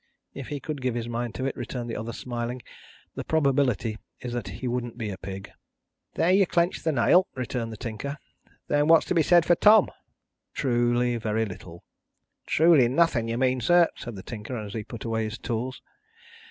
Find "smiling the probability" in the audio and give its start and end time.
2.11-3.99